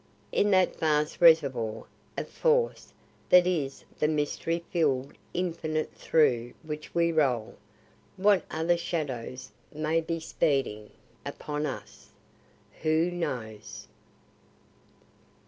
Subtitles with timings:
[0.31, 1.85] In that vast reservoir
[2.17, 2.91] of force
[3.29, 7.55] that is the mystery filled infinite through which we roll,
[8.17, 10.89] what other shadows may be speeding
[11.23, 12.09] upon us?
[12.81, 13.87] Who knows?